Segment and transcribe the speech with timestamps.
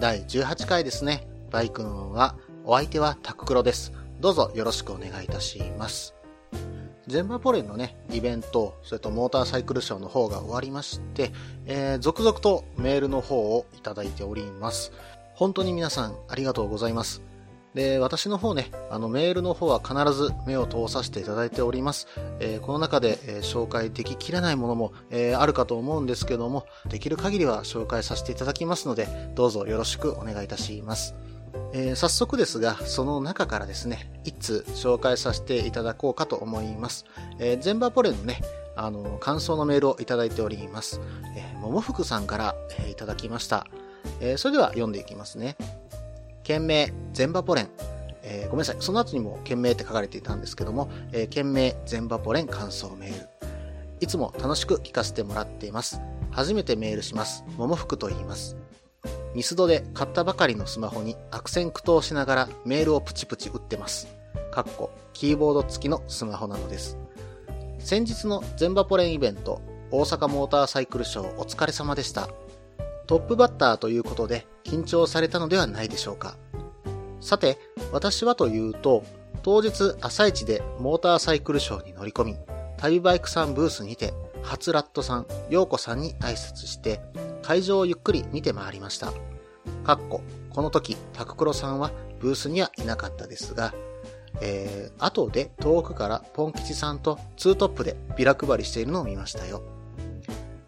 [0.00, 1.28] 第18回ですね。
[1.50, 3.92] バイクンは、お相手はタククロです。
[4.18, 6.14] どうぞよろしくお願いいたします。
[7.06, 11.32] ゼンバポレンのね、イベント、それとモーターサイクルショーの方が終わりまして、
[11.66, 14.90] えー、続々とメールの方をいただいております。
[15.34, 17.20] 本当に皆さんありがとうございます。
[17.74, 22.08] で、私の方ね、あのメールの方は必ず目を通させていただいております。
[22.40, 31.14] えーこの中で、えー紹介でききれないものも、えーあるかと思うんですけども、できる限りは紹介させていただきますので、どうぞよろしくお願いいたします。
[31.72, 37.04] えー早速ですが、その中からですね、一通紹介させていただこうかと思います。
[37.38, 38.42] えー、ゼンバポレのね、
[38.74, 41.00] あの、感想のメールをいただいております。
[41.36, 43.66] えー、ももふくさんから、えーいただきました。
[44.20, 45.56] えーそれでは読んでいきますね。
[46.50, 47.70] 件名、ゼンバポレン。
[48.24, 48.76] えーごめんなさい。
[48.80, 53.28] その後にも件名って書かれていたんですけども、えー件名、ゼンバポレン感想メール。
[54.00, 56.00] いつも楽しく聞かせてもらっています。
[56.32, 57.44] 初めてメールします。
[57.56, 58.56] ももふくと言います。
[59.32, 64.08] ミスドで買ったばかりのスマホに悪戦苦闘しながらメールをプチプチ打ってます。
[64.50, 66.98] かっこ、キーボード付きのスマホなのです。
[67.78, 69.60] 先日のゼンバポレンイベント、
[69.92, 72.28] 大阪モーターサイクルショーお疲れ様でした。
[73.06, 76.36] トップバッターということで緊張されたのではないでしょうか。
[77.20, 77.58] さて、
[77.92, 79.02] 私はというと、
[79.42, 82.36] 当日朝一でモーターサイクルショーに乗り込み、
[82.76, 87.00] 旅バイクさんブースにて、初ラットさん、陽子さんに挨拶して、
[87.42, 89.12] 会場をゆっくり見て回りました。
[89.84, 93.74] かっこ、この時、タククロさんはブースにはいなかったですが、
[94.40, 99.62] えー、後で遠くからポン吉さんとツートップでビラ配りしているのを見ましたよ。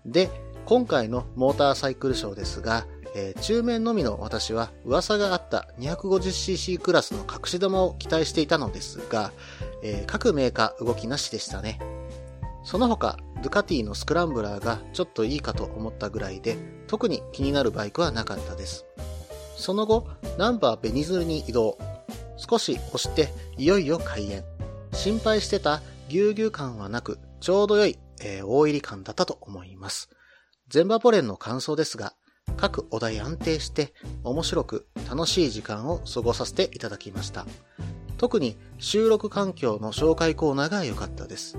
[0.05, 0.29] で、
[0.67, 9.33] 今回のモーターサイクルショーですが、えー中面のみの私は噂があった 250cc クラスの隠し玉を期待していたのですが、
[9.83, 11.78] えー各メーカー動きなしでしたね。
[12.65, 16.56] その他、ドゥカティのスクランブラーがちょっといいかと思ったぐらいで、
[16.87, 18.84] 特に気になるバイクはなかったです。
[19.56, 20.06] その後、
[20.39, 21.77] ナンバーベニズルに移動。
[22.37, 24.44] 少し押して、いよいよ開演。
[24.93, 30.09] 心配してたぎゅうぎゅう感はなく、ちょうど良い、えー大入り感だったと思います。
[30.69, 32.15] ゼンバポレンの感想ですが、
[32.57, 33.93] 各お題安定して、
[34.23, 37.45] 面白く楽しい時間を過ごさせていただきました。
[38.19, 41.59] 特に収録環境の紹介コーナーが良かったです。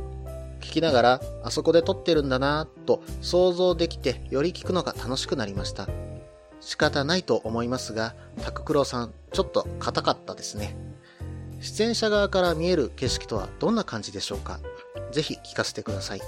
[0.61, 5.89] 聞きながら、あそこで撮ってるんだなぁと想像できて、より聞くのが楽しくなりました。
[6.61, 10.77] 仕方ないと思いますが、タククロさん、ちょっと硬かったですね。
[11.59, 14.61] 出演者側から見える景色とはどんな感じでしょうか？
[15.11, 16.21] ぜひ聞かせてください。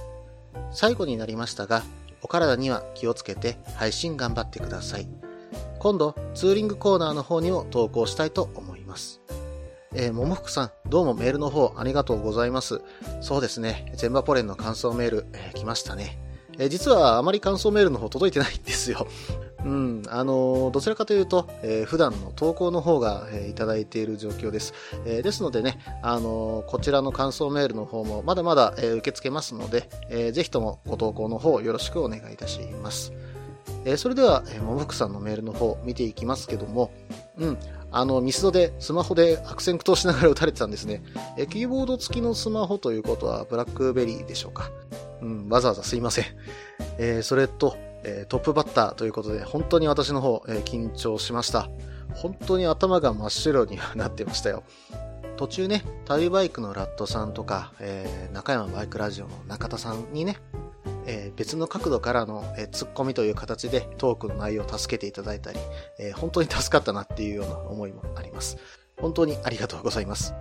[0.71, 1.83] 最後になりましたが、
[2.25, 5.07] お体には気をつけて配信頑張ってください。
[5.77, 9.21] 今度、ツーリングコーナーの方にも投稿したいと思います。
[9.93, 12.81] えー、ももふくさん、どうもメールの方ありがとうございます。
[13.21, 16.17] そうですね、ゼンバポレンの感想メール、えー来ましたね。
[16.57, 19.05] えー実はあまり感想メールの方届いてないんですよ。
[19.65, 24.73] うん、あのどちらかというと、えー普段の投稿の方が、えーいただいている状況です。
[25.05, 33.11] えーですのでね、あのこちらの感想メールの方もまだまだ、え受け付けますので、えーぜひともご投稿の方よろしくお願いいたします。
[33.85, 36.91] えそれでは、えー、ももふくさんのメールの方見ていきますけども、
[37.37, 37.57] うん、
[37.91, 41.03] あの、ミスドでスマホで悪戦苦闘しながら打たれてたんですね。
[41.37, 44.69] えキーボード付きのスマホということはブラックベリーでしょうか。
[45.21, 46.25] うん、わざわざすいません。
[46.97, 47.77] えーそれと、
[48.07, 51.69] えートップバッターということで、本当に私の方、えー緊張しました。
[52.13, 54.63] 本当に頭が真っ白にはなってましたよ。
[55.37, 60.37] 途中ね、旅バイクのラットさんとか、えー中山バイクラジオの中田さんにね、
[61.07, 65.59] えー別の角度からの、えーツッコミという形でトークの内容を助けていただいたり、
[65.99, 68.57] えー本当に助かったなっていうような思いもあります。
[68.97, 70.33] 本当にありがとうございます。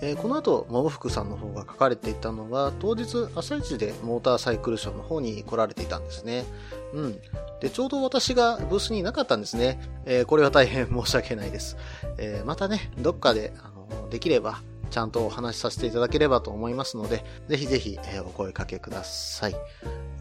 [0.00, 6.44] えーこの後、ももふくさんの方が書かれていたのは、当日朝一でモーターサイクルショーの方に来られていたんですね。
[6.92, 7.18] うん。
[7.60, 9.80] で、ちょうど私がブースにいなかったんですね。
[10.04, 11.76] えーこれは大変申し訳ないです。
[12.18, 14.60] えーまたね、どっかで、あの、できれば、
[14.94, 19.56] ちゃんとお話しさせていただければと思いますので、ぜひぜひ、えーお声かけください。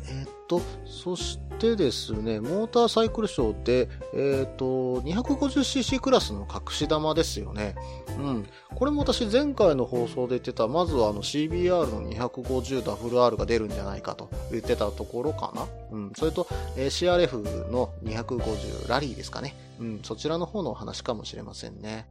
[0.09, 7.75] えーっと、そしてですね、モーターサイクルショーで、えっ、と、250cc クラスの隠し玉ですよね。
[8.17, 8.47] うん。
[8.73, 15.67] これも私前回の放送で言ってた、まずはあの CBR の 250WR が出るんじゃないかと言ってたところかな。
[15.91, 16.11] うん。
[16.15, 16.47] それと、
[16.77, 19.55] え、CRF の250ラリーですかね。
[19.79, 19.99] うん。
[20.01, 22.07] そちらの方のお話かもしれませんね。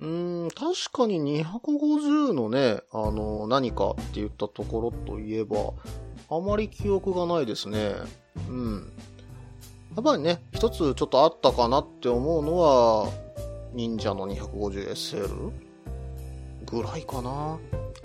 [0.00, 5.72] うん、確かに250のね、あの、何かって言ったところといえば、
[6.30, 7.94] あまり記憶がないですね。
[8.48, 8.92] うん。
[9.94, 13.08] やっぱりね、一つちょっとあったかなって思うのは、
[13.72, 15.52] 忍者の 250SL?
[16.64, 17.58] ぐらいかな。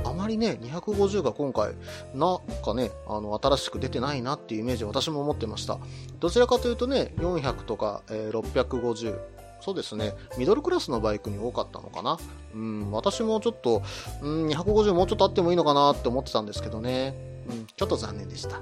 [0.06, 1.74] あまりね、250が今回、
[2.14, 5.80] なんかね、あの、新しく出てないなっていうイメージを私も持ってました。
[6.20, 9.20] どちらかというとね、400とか、えー、650、
[9.62, 12.18] そうですね、ミドルクラスのバイクに多かったのかな。
[12.54, 13.84] うん、私もちょっと、
[14.22, 17.16] うん、250もうちょっとあってもいいのかなって思ってたんですけどね。
[17.50, 18.62] うん、ちょっと残念でした。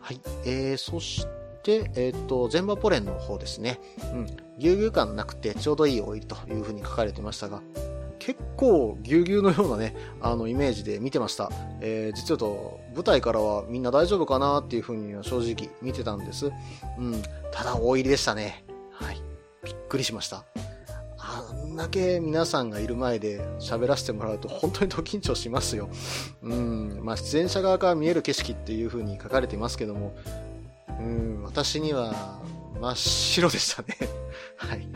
[0.00, 0.20] はい。
[0.44, 1.26] えー、そし
[1.62, 3.80] て、えっ、ー、と、全場ポレンの方ですね。
[4.12, 4.26] うん、
[4.58, 7.60] ぎゅうぎゅう感なくてちょうどいいオイルという風に書かれてましたが、
[8.18, 11.50] 結構ぎゅうぎゅうのようなね、あのイメージで見てました。
[11.80, 16.50] えー、実はと、舞台からはみんな大丈夫かなっていう風には正直見てたんです。
[16.98, 17.22] うん、
[17.52, 18.65] ただ大入りでしたね。
[19.86, 20.44] びっくりしました。
[21.16, 25.88] あんだけ皆さんがいる前で喋らせてもらうと本当にド緊張しますよ。
[26.42, 30.16] うん、まあ出演者側から見える景色っていう風に書かれてますけども、
[30.98, 32.40] うん、私には
[32.80, 33.96] 真っ白でしたね。
[34.58, 34.88] はい。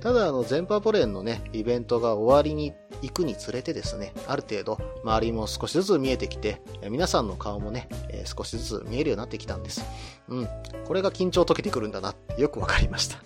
[0.00, 2.72] ただ、あの、全パポレンのね、イベントが終わりに
[3.02, 9.84] 行くにつれてですね、ある程度、周りも少しずつ見えてきて、皆さんの顔もね、えー、少しずつ見えるようになってきたんです。
[10.28, 10.48] うん。
[10.86, 13.18] これが緊張解けてくるんだなよくわかりました。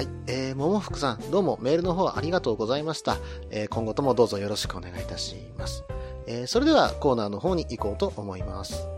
[0.00, 0.08] はい。
[0.28, 3.18] えー、ももふくさん、どうもメールの方ありがとうございました。
[3.50, 5.84] えー、今後ともどうぞよろしくお願いいたします。
[6.26, 8.88] えー、それではコーナーの方に行こうと思います。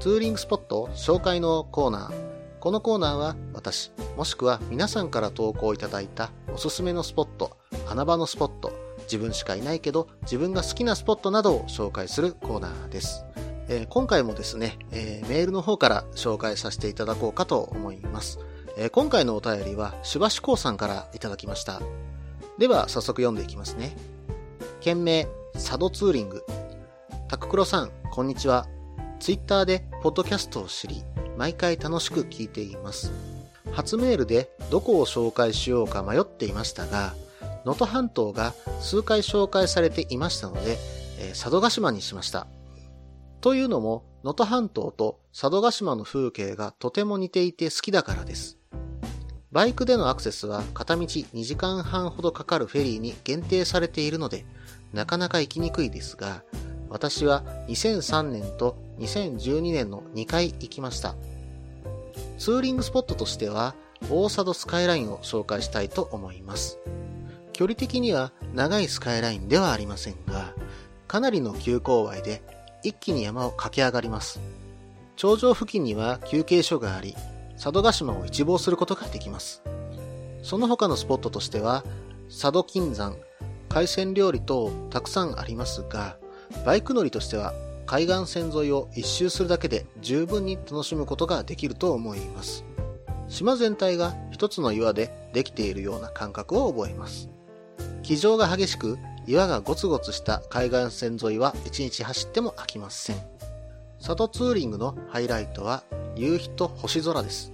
[0.00, 2.58] ツーリングスポット紹介のコーナー。
[2.60, 7.56] このコーナーは私、もしくは皆さんから投稿いただいたおすすめのスポット、
[7.88, 8.70] 穴場のスポット、
[9.04, 13.24] 自分しかいないけど自分が好きなスポットなどを紹介するコーナーです。
[13.68, 18.38] えー、今回もですね、えー、メールの方から紹介させていただこうかと思います。
[18.76, 21.80] え、今回のお便りは、しばしこうさんからいただきました。
[22.58, 23.96] では、早速読んでいきますね。
[24.80, 26.44] 件名、佐渡ツーリング。
[27.28, 28.66] タククロさん、こんにちは。
[29.20, 31.04] ツイッターでポッドキャストを知り、
[31.38, 33.12] 毎回楽しく聞いています。
[33.72, 37.14] 初メールでどこを紹介しようか迷っていましたが、
[37.64, 40.78] 能登半島が数回紹介されていましたので、
[41.20, 42.48] えー、佐渡島にしました。
[43.40, 48.58] というのも、能登半島と佐渡島の風景がとても似ていて好きだからです。
[49.54, 54.44] バイクでのアクセスは片道2時間半ほどかかるフェリーに限定されているので、
[54.92, 56.42] なかなか行きにくいですが、
[56.88, 61.14] 私は2003年と2012年の2回行きました。
[62.36, 63.76] ツーリングスポットとしては、
[64.10, 66.80] 大佐渡スカイラインを紹介したいと思います。
[67.52, 70.52] 距離的には長いスカイラインではありませんが、
[71.06, 72.42] かなりの急勾配で
[72.82, 74.40] 一気に山を駆け上がります。
[75.14, 77.14] 頂上付近には休憩所があり、
[77.56, 79.62] 佐渡島を一望することができます。
[80.42, 81.84] その他のスポットとしては、
[82.28, 83.16] 佐渡金山、
[83.68, 86.16] 海鮮料理等たくさんありますが、
[86.64, 87.52] バイク乗りとしては
[87.86, 92.64] 海岸線沿いを一周するだけで十分に楽しむことができると思います。
[93.28, 97.28] 島全体が一つの岩でできているような感覚を覚えます。
[98.02, 103.16] 気丈が激しく、岩がゴツゴツした海岸線沿いは一日走っても飽きません。
[103.98, 105.82] 佐渡ツーリングのハイライトは
[106.16, 107.52] 夕日と星空です。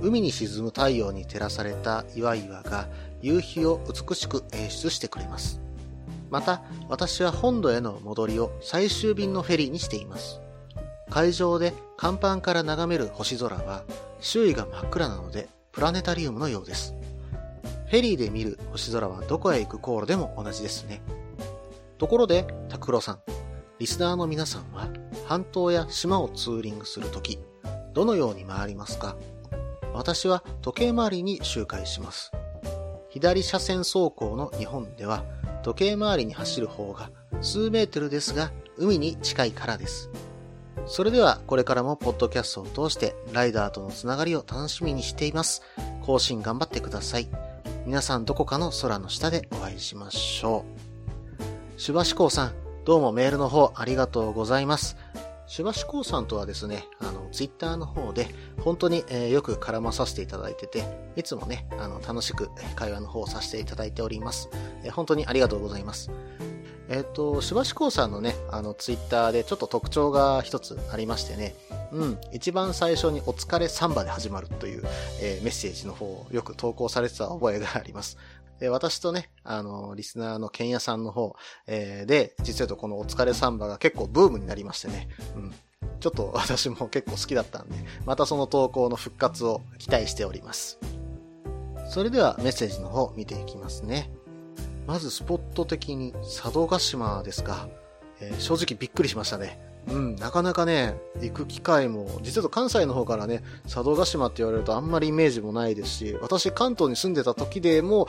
[0.00, 2.88] 海に沈む太陽に照らされた岩々が
[3.20, 5.60] 夕日を美しく演出してくれます。
[6.30, 10.40] また、私は本土への戻りを最終便のフェリーにしています。
[11.10, 13.82] 海上で甲板から眺める星空は
[14.20, 16.94] 周囲が真っ暗なのでプラネタリウムのようです。
[17.86, 21.00] フェリーで見る星空はどこへ行く航路でも同じですね。
[21.96, 23.20] ところで、拓郎さん、
[23.78, 24.88] リスナーの皆さんは
[25.26, 27.38] 半島や島をツーリングするとき、
[27.98, 29.16] どのように回りますか？
[29.92, 32.30] 私は時計回りに周回します。
[33.10, 35.24] 左車線走行の日本では
[35.64, 40.10] 時計回りに走る方が数メートルですが海に近いからです。
[40.86, 45.62] それではこれからもポッドキャストを通してライダーとのつながりを楽しみにしています。
[46.02, 47.28] 更新頑張ってください。
[47.84, 50.64] 皆さんどこかの空の下でお会いしましょ
[51.76, 51.80] う。
[51.80, 52.52] シュバシコウさん、
[52.84, 54.96] どうもメールの方ありがとうございます。
[55.48, 58.28] シュバシコウさんとはですね、あの、ツイッターの方で、
[58.60, 60.84] 本当に、えー、よく絡まさせていただいてて、
[61.16, 64.50] いつもね、あの、楽しく会話の方をさせていただいております。
[64.84, 66.10] えー、本当にありがとうございます。
[66.90, 71.54] えっ、と、しばしこうさんのね、あの、ツイッターでちょっと特徴が一つありましてね、
[71.92, 74.82] うん、一番最初にお疲れサンバで始まるという、
[75.20, 78.18] えー、メッセージの方をよく投稿されてた覚えがあります。
[78.60, 81.36] で、私とね、あの、リスナーのケンヤさんの方、
[81.66, 85.54] えー、で、実はこのお疲れサンバが結構ブームになりましてね、うん。
[86.00, 90.78] ちょっと 私も結構好きだったんで、またその投稿の復活を期待しております。
[91.88, 94.10] それではメッセージの方見ていきますね。
[94.86, 97.68] まずスポット的に佐渡島ですか。
[98.20, 99.67] えー、正直びっくりしましたね。
[99.90, 108.06] うん、なかなかね、行く機会も、実は関西の方からね、佐渡島って言われるとあんまりイメージもないですし、私関東に住んでた時でも、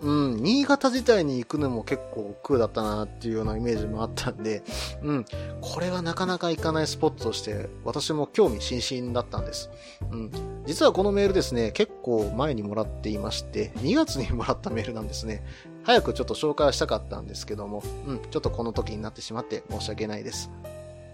[0.00, 4.62] うん、新潟自体に行くのも結構億劫だったなっていうようなイメージもあったんで、
[5.02, 5.24] うん、
[5.60, 9.70] これはなかなか行かないスポットとして、私も興味津々だったんです。
[10.10, 10.30] うん、
[10.66, 15.44] 実はこのメールですね、結構前にもらっていまして、2月にもらったメールなんですね。
[15.82, 20.50] 早くちょっと紹介したかったんですけども、うん、ちょっとこの時になってしまって申し訳ないです。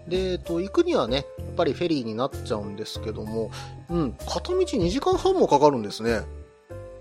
[0.07, 3.51] で、えっと、行くにはね、やっぱりフェリーになっちゃうんですけども、
[3.89, 6.21] うん、片道2時間半もかかるんですね。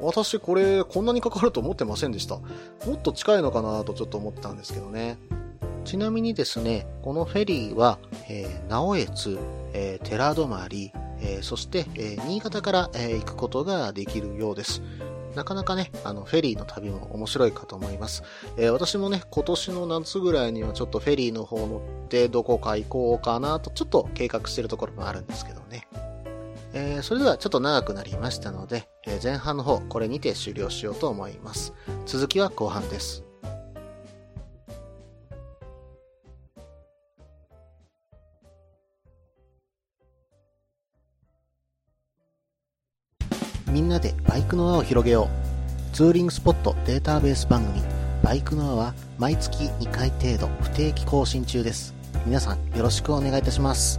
[0.01, 2.37] 私これこんなにかかると思ってませんでした。
[2.37, 5.19] もっと近いのかなとちょっと思ってたんですけどね。
[5.85, 9.39] ちなみにですね、このフェリーは、えー、直江津、
[9.73, 14.83] えー、寺泊、えー、そして、えー、新潟から、えー、行くことができるようです。
[15.35, 18.23] なかなかね、あの、フェリーの旅も面白いかと思います。
[18.57, 25.89] えー、私もね、今年の夏ぐらいにはちょっとフェリーの方乗ってどこか行こうかなとちょっと計画してるところもあるんですけどね。
[26.75, 31.75] えー、それではちょっと長くなりましたので、えー、前半の方、これにて終了しようと思います。
[32.07, 33.25] 続きは後半です。
[43.73, 45.31] みんなでバイクの輪を広げよ
[45.93, 45.97] う。
[45.97, 47.81] ツーリングスポットデータベース番組、
[48.23, 51.95] バイクの輪は毎月2回程度不定期更新中です。
[52.27, 53.99] 皆さんよろしくお願いいたします。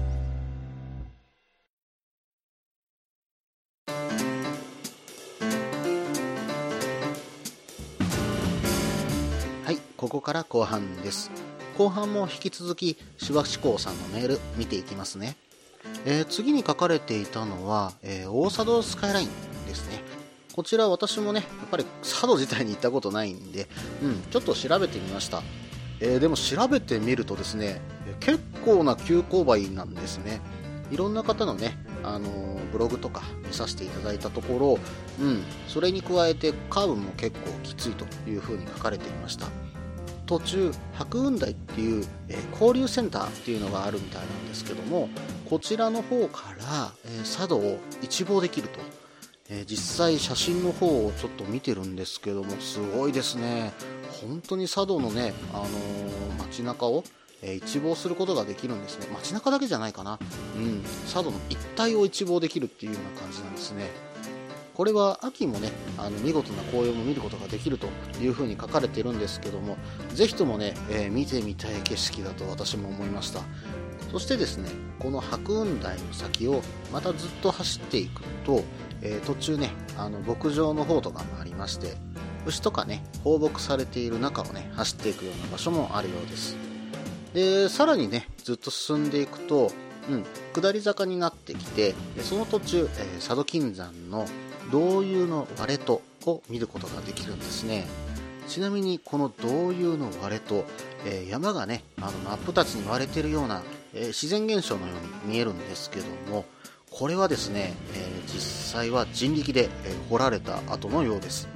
[9.65, 11.31] はい、ここから後半です。
[11.79, 12.93] 後半も引き続き、
[13.25, 15.35] 手話志向さんのメール見ていきますね。
[16.05, 20.03] えー、次に書かれていたのは、えー、大佐渡スカイラインですね。
[20.53, 23.67] こちら私もね、やっぱり佐渡自体に行ったことないんで、
[24.03, 25.41] うん、ちょっと調べてみました。
[25.99, 27.81] えー、でも調べてみるとですね、
[28.19, 30.41] 結構な急勾配なんですね。
[30.91, 34.79] いろんな方のね、あのー、ブログとか見させていただいたところ、
[35.19, 39.47] うん、それに加えてカーブも結構きついというふうに書かれていました。
[40.25, 45.09] 途中白雲台っていう、えー、交流センターっていうのがあるみたいなんですけども
[45.49, 48.79] こちらの方から、え、佐渡を一望できると、
[49.55, 53.71] え、実際写真の方をちょっと見てるんですけどもすごいですね。
[54.21, 55.65] 本当に佐渡のね、あの
[56.39, 57.03] 街中を
[57.43, 59.07] え一望することができるんですね。
[59.13, 60.17] 街中だけじゃないかな、
[60.57, 63.91] うん、佐渡の一帯を一望できるっていうような感じなんですね。
[64.73, 67.87] これは秋もねあの見事な紅葉も見ることができると
[68.19, 69.77] いうふうに書かれてるんですけども
[70.15, 73.41] ぜひともね、えー、見てみたい景色だと私も思いました。
[74.11, 74.69] そしてですね
[74.99, 78.63] この白雲台の先をまたずっと走っていくと、
[79.03, 81.93] えー、途中ねあの牧場の方とかもありまして
[82.45, 86.57] 牛とかね放牧されている中をね走っていくような場所もあるようです。
[87.33, 89.71] でさらにねずっと進んでいくと
[90.09, 94.25] うん、下り坂になってきてその途中、えー、佐渡金山の
[94.71, 97.85] 銅遊の割れとを見ることができるんですね。
[98.47, 100.65] ちなみにこの銅遊の割れと、
[101.05, 103.61] えー、山がねあの真っ二つに割れてるような、
[103.93, 104.93] えー、自然現象のよ
[105.25, 106.45] うに見えるんですけども
[106.95, 108.39] これはですね、えー、実
[108.73, 111.47] 際は人力で、え掘られた後のようです。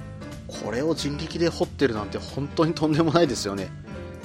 [0.48, 3.68] これを人力で掘ってるなんて本当にとんでもないですよね。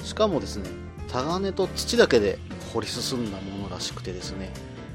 [0.02, 0.68] しかもですね
[1.08, 2.40] タガネと土だけで
[2.72, 4.52] 掘り進んだものらしくてですね、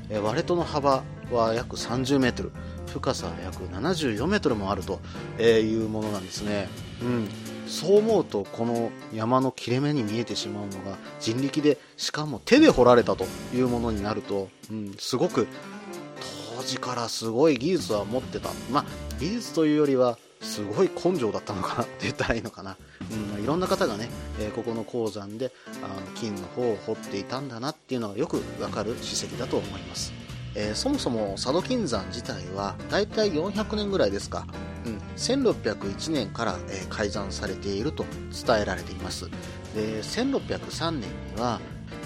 [0.09, 2.51] え割れとの幅は約30メートル
[2.87, 4.99] 深さ約74メートルもあると
[5.41, 6.67] いうものなんですね。
[7.01, 7.29] うん、
[7.65, 15.47] そう思うとこの山の切れ目に見えてしまうのが人力でしかも手で掘られたというものになると、うん、すごく
[16.69, 18.85] 時からすごい技術は持ってた、まあ、
[19.19, 22.77] 技術というよりはすごい根性だったのかなって言ったらいいのかな、
[23.35, 24.09] うん、いろんな方がね、
[24.39, 25.51] えー、ここの鉱山で
[25.83, 30.13] あの金の方を掘っていたんだなっていうのがよくわかる史跡だと思います。
[30.55, 34.47] えー、そもそも佐渡金山自体はだいたい400年ぐらいですか、
[34.83, 38.03] うん、1601年から、えー、開山されていると
[38.47, 39.29] 伝えられています。
[39.75, 41.07] で1603年に
[41.39, 41.59] は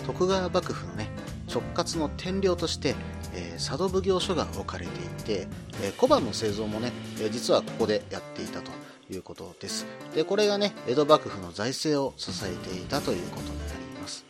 [0.05, 1.09] 徳川幕府のね
[1.49, 2.95] 直轄の天領として、
[3.35, 5.47] え、佐渡奉行所が置かれていて、
[5.81, 8.71] え、小判の製造もね、え、実はここでやっていたと
[9.11, 9.85] いうことです。
[10.15, 14.25] で、これがね、江戸幕府の財政を支えていたということになります。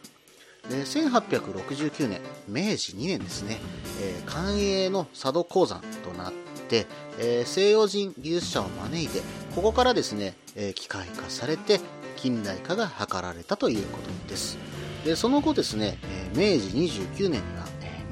[0.69, 3.60] で、1869年、明治2年ですね、
[4.01, 6.33] えー、官営の佐渡鉱山となっ
[6.69, 6.88] て、
[7.19, 9.22] え、西洋人技術者を招いて、
[9.55, 11.81] ここからですね、え、機械化されて、
[12.15, 14.57] 近代化が図られたということです。
[15.03, 17.67] で、その後ですね、え明治29年には、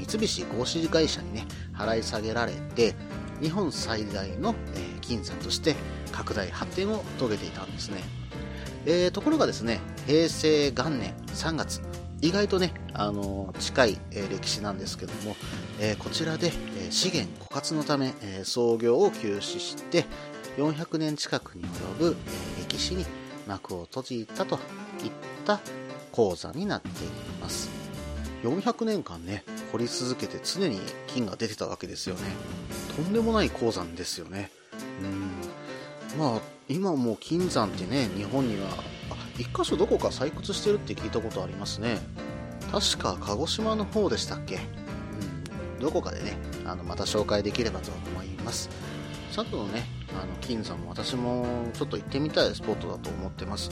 [0.06, 2.96] 三菱合資会社にね、払い下げられて、
[3.42, 5.76] 日本最大の、え金山として
[6.12, 8.02] 拡大発展を遂げていたんですね。
[8.86, 11.82] えー、ところがですね、平成元年3月、
[12.22, 15.36] 意外とね、あの近い、え歴史なんですけども、
[15.80, 20.06] えこちらで、え資源枯渇のため、え創業を休止して
[20.58, 22.18] 400年近くに及ぶ、
[22.60, 23.06] え歴史に
[23.48, 24.56] 幕を閉じたと
[25.04, 25.12] いっ
[25.46, 25.60] た
[26.12, 26.92] 鉱山になってい
[27.42, 27.81] ます
[28.44, 32.22] 400年間ね掘り続けて常に金が出てたわけですよね。
[32.96, 34.52] とんでもない鉱山ですよね。
[35.02, 36.20] うん。
[36.20, 38.68] まあ今もう金山ってね日本には
[39.10, 42.00] あ1箇所どこか採掘してるって聞いたことありますね。
[42.72, 44.56] 確か鹿児島の方でしたっけ？
[44.56, 45.80] うん。
[45.80, 48.70] どこかでねあのまた紹介できればと思います。
[49.34, 53.72] 佐渡のねあの金山も私もちょっと行ってみたいスポットだと思ってます、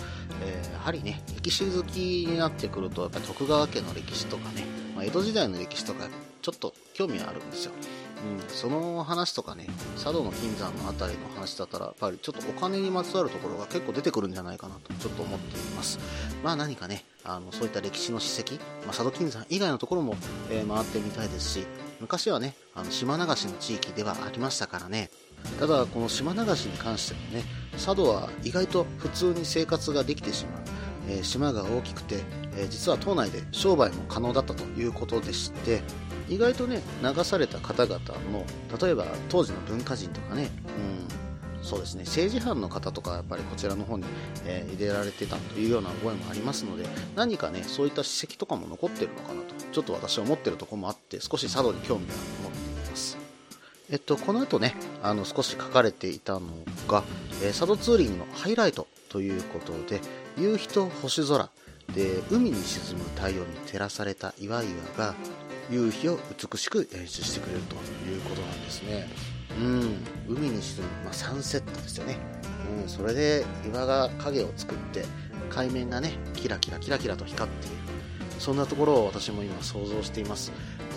[0.64, 4.64] ー、やはりね歴史好きになってくるとやっぱ徳川家の歴史とかね、
[4.96, 6.08] まあ、江戸時代の歴史とか
[6.42, 7.72] ちょっと興味あるんですよ。
[8.20, 16.00] うん、その話とかね佐渡の金山の辺りの話だったらやっぱりちょっとお金にまつわるところが結構出てくるんじゃないかなとちょっと思っています。
[16.44, 20.16] まあ何かねあのそういった歴史の史跡、まあ、佐渡金山以外のところも、
[20.50, 21.66] えー、回ってみたいですし
[22.00, 25.10] 昔はねあの島流しの地域ではありましたからね
[25.60, 27.44] ただこの島流しに関してもね
[27.74, 30.62] 佐渡は意外と普通に生活ができてしまう、
[31.08, 32.18] えー、島が大きくて、
[32.56, 35.82] えー、実は島内で商売も可能だったということでして
[36.30, 38.00] 意外とね流された方々
[38.32, 38.46] の
[38.80, 40.50] 例えば当時の文化人とかね、
[41.58, 44.06] うん、そうですね政治犯の方とかやっぱりこちらの方に、
[44.46, 52.69] えー、入れられてたというような覚えもありますので何かねそういった史跡とかも残ってるのかなとちょっと私は思ってるところもあって少し佐渡に興味が持って
[53.92, 56.42] えっと、この後ね、あの、少し書かれていたの
[56.88, 57.04] が、
[57.42, 60.00] えー、佐渡ツーリングのハイライトということで、
[60.38, 61.50] 夕日と星空
[61.96, 65.16] で、海に沈む太陽に照らされた岩々が、
[65.72, 67.76] 夕日を美しく演出してくれると
[68.10, 69.08] いうことなんですね。
[69.60, 69.98] うん、
[70.28, 72.18] 海に沈む、まあ、サンセットですよね。
[72.84, 75.04] うん、それで岩が影を作って、
[75.50, 77.76] 海面がね、キラキラキラキラと光っている。
[78.38, 80.52] そんなところを私も今想像しています。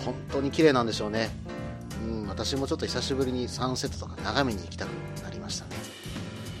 [0.05, 1.29] 本当に綺麗なんでしょうね。
[2.33, 4.89] 私もちょっと久しぶりにサンセットとか眺めに行きたく
[5.23, 5.75] なりましたね。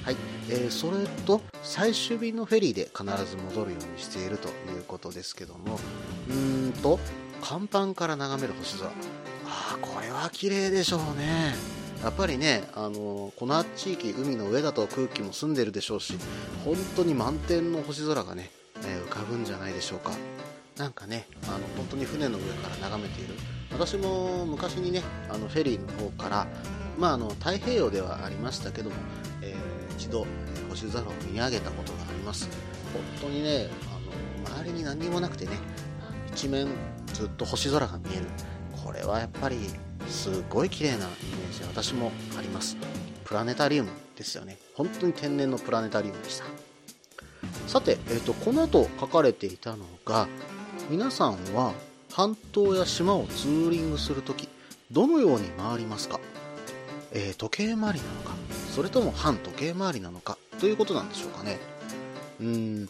[0.03, 0.15] はい、
[0.47, 5.79] えー、それと最終便のフェリーで必ず戻るようにしているということですけども、
[6.29, 6.99] うーんと、
[7.41, 8.89] 甲板から眺める星空。
[8.89, 8.91] あ
[9.73, 11.55] あ、これは綺麗でしょうね。
[12.03, 16.13] やっぱりね、あのこの地域、海の上だと空気も澄んでるでしょうし、
[16.65, 18.51] 本当に満天の星空がね、
[18.85, 20.11] え、浮かぶんじゃないでしょうか。
[20.77, 23.35] なんかね、あの本当に船の上から眺めている。
[23.71, 26.47] 私も昔にねあのフェリーの方から、
[26.97, 28.95] まあ、あの太平洋ではありましたけども、
[29.41, 32.47] えー、一度、え、星空を見上げたことがあります。
[33.19, 33.67] 本当にね
[34.45, 35.51] あの周りに何にもなくてね
[36.31, 36.67] 一面
[37.13, 38.25] ずっと星空が見える。
[38.83, 39.57] これはやっぱり
[40.09, 42.77] すごい綺麗なイメージ私もあります。
[43.23, 44.57] プラネタリウムですよね。
[44.75, 46.45] 本当に天然のプラネタリウムでした。
[47.67, 50.27] さて、えーと、とこの後書かれていたのが
[50.89, 51.73] 皆さんは
[52.11, 54.49] 半島や島をツーリングするとき、
[54.91, 56.19] どのように回りますか、
[57.11, 57.99] えー、時計回りなのか、
[58.75, 60.37] それとも反時計回りなのか？
[60.59, 61.57] ということなんでしょうかね。
[62.41, 62.89] うん、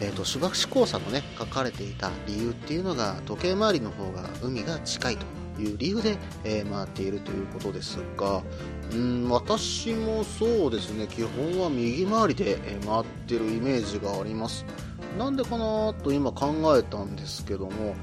[0.00, 5.26] えっ、ー、と、手話講座のね、書かれていた理由っていうのが、時計回りの方が海が近いと
[5.60, 8.42] いう理由で、えー、回っているということですが、
[8.92, 14.64] うん、私もそうですね、基本は右回りで回ってるイメージがあります。
[15.18, 17.94] なんでかなと今考えたんですけども、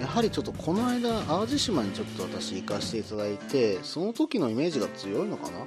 [0.00, 5.58] やはりちょっとこの間淡路島にちょっと私行かせていただいてその時のイメージが強いのかな？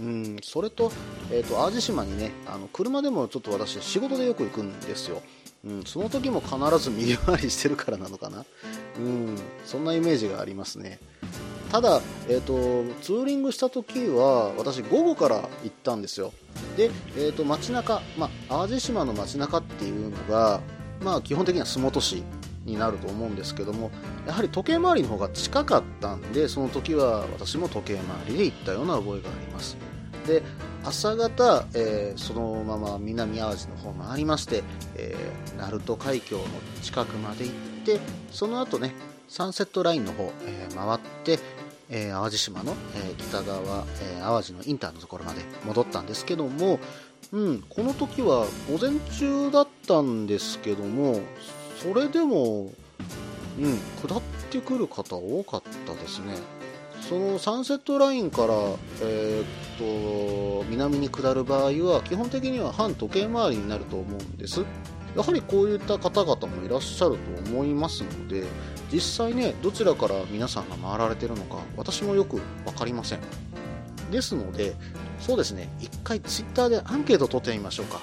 [0.00, 0.90] うんそれと,、
[1.30, 5.22] えーと、淡路島にねあの車でもちょっと私仕事でよく行くんですよ、
[5.64, 8.44] うん、その時も必ず右回りしてるからなのかな？
[8.98, 10.98] うんそんなイメージがありますね。
[11.72, 16.34] ただ、えーと、ツーリングした時は私午後から行ったんですよ。
[16.76, 20.60] で、えーと街中、まあ、淡路島の街中っていうのが、
[21.02, 22.22] まあ、基本的には洲本市
[22.66, 23.90] になると思うんですけども
[24.26, 29.78] やはり時計回りの方が近かったんでその時は私も時計回りで行ったような覚えがあります。
[30.26, 30.42] で
[30.84, 34.62] 朝方、えー、そのまま南淡路の方回りまして、
[34.94, 36.44] えー、鳴門海峡の
[36.82, 37.54] 近くまで行っ
[37.84, 37.98] て
[38.30, 38.92] その後ね
[39.32, 41.38] サンセットラインの方、えー、回って、
[41.92, 46.80] えー、淡路島の、えー、北側、え、淡路のインターのところまで戻ったんですけども、
[47.32, 51.20] うん、この時は午前中だったんですけども、
[51.82, 52.72] それでも、
[53.58, 53.78] うん、
[54.08, 56.34] 下ってくる方多かったですね。
[57.02, 58.54] そのサンセットラインから、
[59.02, 64.64] えー、っと南に下る場合は基本的には反時計回りになると思うんです
[65.16, 68.44] やはりこういった方々もいらっしゃると思いますので
[68.90, 73.20] 実際ねどちらから皆さんが回られてるのか私もよく分かりません。
[74.10, 74.74] ですので
[75.18, 78.00] そうですね一回 Twitter でアンケート取ってみましょうか。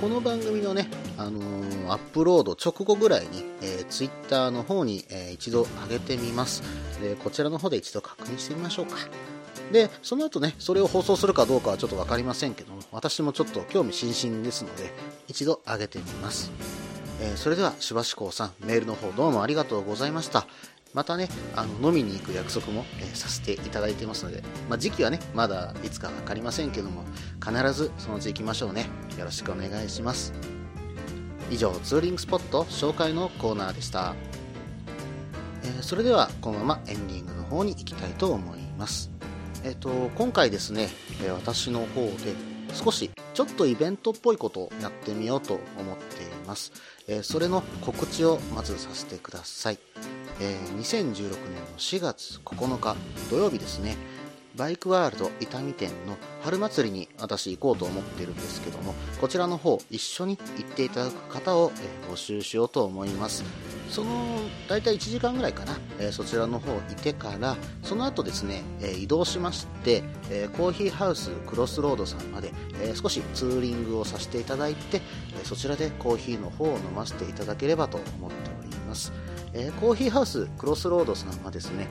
[0.00, 6.62] この番組のね、あのー、アップロード直後ぐらいに、えー、Twitter の方に、えー、一度上げてみます。
[7.00, 8.96] でこちらの方で一度確認してみましょうか。
[9.72, 14.92] でその後ねそれを放送するかどうかはちょっと分かりませんけども私もちょっと興味津々ですので
[15.28, 16.52] 一度上げてみます
[17.22, 20.44] えー、それでは、しばしこうさん、メールの方どうもありがとうございました。
[20.92, 27.04] またね、あの飲みに行く約束も、えー、させていただいてますので、まあ、時期はね、まだいつか分かりませんけども、
[27.40, 28.88] 必ずそのうち行きましょうね。
[29.16, 30.32] よろしくお願いします。
[31.48, 34.16] 以上、ツーリングスポット紹介のコーナーでした。
[35.62, 39.12] えー、それでは、このままエンディングの方に行きたいと思います。
[39.64, 40.88] えっ、と、今回ですね、
[41.22, 42.34] え私の方で
[42.74, 46.72] 少しちょっとイベントっぽいことをやってみようと思っています。
[47.06, 49.78] え、それの告知をまずさせてください。
[50.40, 51.32] え、2016年の
[51.78, 52.96] 4月9日
[53.30, 53.96] 土曜日ですね、
[54.56, 61.70] バイクワールド伊丹店の春祭りに私行こうと思ってるんですけども、こちらの方一緒に行っていただく方を、
[62.10, 63.44] 募集しようと思います。
[63.92, 64.10] その
[64.68, 75.02] 大体1時間ぐらいかな、えー、そちらの方いてからその後ですね、えー、移動しまして、えー、コーヒーハウスクロスロードさんまで、え少しツーリングをさせていただいて、
[75.38, 79.12] えそちらでコーヒーの方を飲ませていただければと思っております、
[79.52, 81.86] えコーヒーハウスクロスロードさんはですね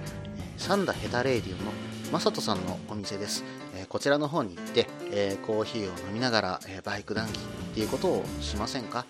[0.58, 1.72] サンダヘタレイディオの
[2.12, 3.44] マサトさんのお店です、
[3.76, 7.42] えこちらの方に行って、えコーヒーを飲みながら、えバイク談義っ
[7.76, 9.06] ていうことをしませんか？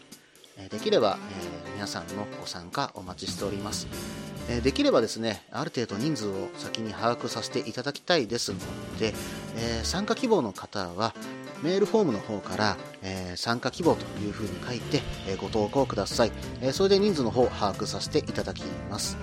[0.69, 1.17] できれば、
[1.67, 3.87] え、皆さんのご参加お待ちしております。
[4.49, 8.59] えできればですね、ある程度人数を先に把握させていただきたいですの
[8.99, 9.13] で、
[9.57, 11.13] え、参加希望の方は、
[11.61, 19.17] メールフォームの方から、え、参加希望というふうに書いて、えご投稿ください、えそれで人数の方を把握させていただきます。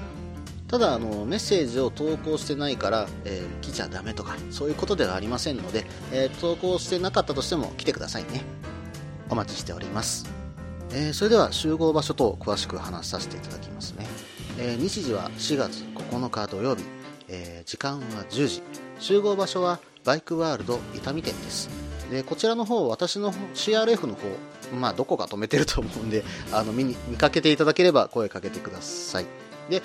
[0.68, 8.44] ただあの、メッセージを投稿してないから、えー、来ちゃダメとか、そういうことではありませんので、えー、投稿してなかったとしても来てくださいね。
[9.30, 10.37] お待ちしております。
[10.90, 14.06] えー、それでは集合場所等詳しく話させていただきますね、
[14.58, 16.84] えー、日時は4月9日土曜日、
[17.28, 18.62] えー、時間は10時。
[19.00, 21.68] 集合場所はバイクワールド伊丹店です。
[22.10, 24.20] でこちらの方私の CRF の方
[24.80, 29.26] まあどこか止めてると思うんであの見に見かけていただければ声かけてください。
[29.68, 29.82] で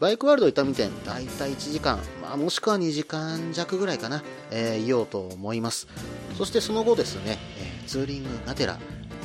[0.00, 5.88] バイクワールド伊丹店だいたい1時間、まあ、もしくは2時間弱ぐらいかな、えー、いようと思います。
[6.36, 7.36] そしてその後ですね、
[7.84, 8.78] え、ツーリングがてら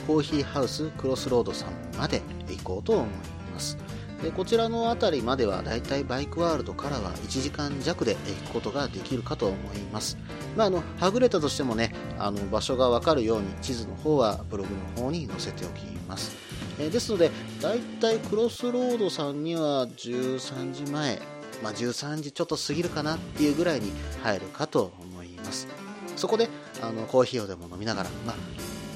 [0.07, 3.07] コーヒーハウスクロスロードさんまで行こうと思い
[3.53, 3.77] ます。
[4.23, 10.17] でこちらの辺りまではだいたいバイクワールドからは1時間弱で行くことができるかと思います、
[10.55, 16.37] まあ、あのはぐれたとしてもねあの場所がわかるように地図の方はブログの方に載せておきます。
[16.79, 21.19] えですのでだいたいクロスロードさんには13時前、
[21.61, 23.91] まあ、13時ちょっと過ぎるかなっていうぐらいに
[24.23, 25.67] 入るかと思います。
[26.15, 26.47] そこで
[26.81, 28.35] あのコーヒーをでも飲みながら、まあ、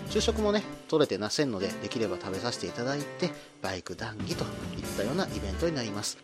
[0.09, 4.49] 昼食もね取れてませんのでできれば食べさせていただいてバイク談義といっ
[4.97, 6.17] たようなイベントになります。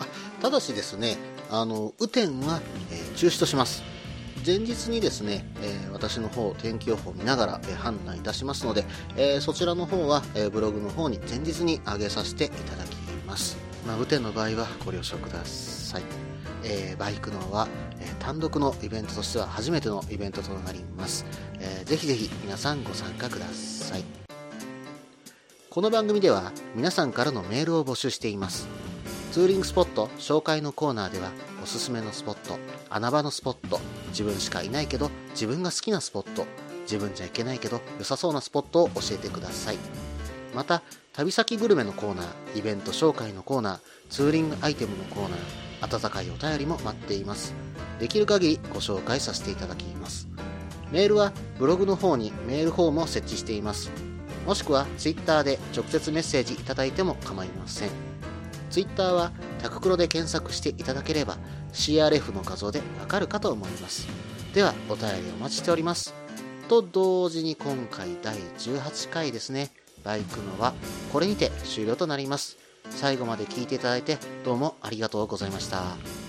[0.00, 0.06] あ
[0.40, 1.16] ただしですね
[1.50, 3.82] あの雨天は、えー、中止とします。
[4.44, 8.84] 前日にですね、えー、私の方天気予報を見ながら、えー、判断いたしますので、
[9.16, 12.94] えそちらの方は、えブログの方に前日に上げさせていただき
[13.26, 16.02] ます、まあ、雨天の場合はご了承ください、
[16.62, 17.66] えバイクのは、
[18.20, 21.24] 単独のイベントとしては初めてのイベントとなります、
[21.60, 24.04] えー、ぜひぜひ皆さんご参加ください。
[25.70, 28.66] この番組では皆さんからのメールを募集しています。
[29.32, 31.30] ツーリングスポット紹介のコーナーでは
[31.62, 36.46] おすすめのスポット穴場のスポット自分しかいないけど自分が好きなスポット
[36.84, 39.78] 自分じゃいけないけど良さそうなスポットを教えてください。
[40.54, 40.80] また
[41.12, 47.54] 旅先グルメのコーナーイベント紹介のコーナーツーリングアイテムのコーナー温かいお便りも待っています
[47.98, 50.28] できる限りご紹介させていただきます
[50.92, 53.90] メールはブログの方にメールフォームを設置しています。
[54.46, 57.90] もしくは Twitter で直接メッセージいただいても構いません。
[58.70, 61.38] Twitter はタククロで検索していただければ
[61.72, 64.06] CRF の画像でわかるかと思います。
[64.54, 66.14] ではお便りお待ちしております。
[66.68, 69.70] と同時に今回第18回ですね、
[70.04, 70.74] バイクのは
[71.12, 72.65] これにて終了となります。
[72.90, 76.25] 最後まで聞いていただいてどうもありがとうございました。